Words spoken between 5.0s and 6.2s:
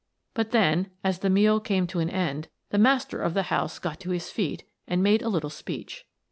made a little speech.